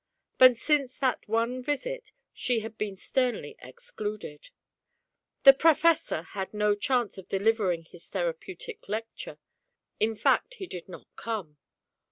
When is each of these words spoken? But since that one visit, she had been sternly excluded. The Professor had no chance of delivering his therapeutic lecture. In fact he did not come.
But 0.39 0.55
since 0.57 0.97
that 0.97 1.27
one 1.29 1.61
visit, 1.61 2.11
she 2.33 2.61
had 2.61 2.75
been 2.75 2.97
sternly 2.97 3.55
excluded. 3.59 4.49
The 5.43 5.53
Professor 5.53 6.23
had 6.23 6.55
no 6.55 6.73
chance 6.73 7.19
of 7.19 7.29
delivering 7.29 7.83
his 7.85 8.07
therapeutic 8.07 8.89
lecture. 8.89 9.37
In 9.99 10.15
fact 10.15 10.55
he 10.55 10.65
did 10.65 10.89
not 10.89 11.05
come. 11.15 11.57